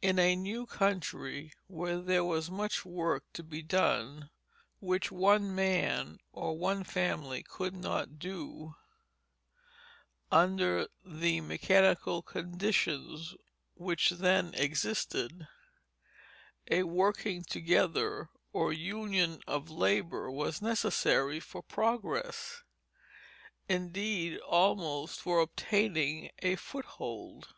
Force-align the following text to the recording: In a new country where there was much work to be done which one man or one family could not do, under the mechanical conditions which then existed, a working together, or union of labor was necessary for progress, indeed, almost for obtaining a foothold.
In 0.00 0.18
a 0.18 0.34
new 0.34 0.64
country 0.64 1.52
where 1.66 2.00
there 2.00 2.24
was 2.24 2.50
much 2.50 2.86
work 2.86 3.30
to 3.34 3.42
be 3.42 3.60
done 3.60 4.30
which 4.80 5.12
one 5.12 5.54
man 5.54 6.20
or 6.32 6.56
one 6.56 6.84
family 6.84 7.42
could 7.42 7.76
not 7.76 8.18
do, 8.18 8.76
under 10.30 10.86
the 11.04 11.42
mechanical 11.42 12.22
conditions 12.22 13.34
which 13.74 14.08
then 14.08 14.54
existed, 14.54 15.46
a 16.70 16.84
working 16.84 17.44
together, 17.44 18.30
or 18.54 18.72
union 18.72 19.42
of 19.46 19.68
labor 19.68 20.30
was 20.30 20.62
necessary 20.62 21.40
for 21.40 21.62
progress, 21.62 22.62
indeed, 23.68 24.38
almost 24.38 25.20
for 25.20 25.40
obtaining 25.40 26.30
a 26.38 26.56
foothold. 26.56 27.52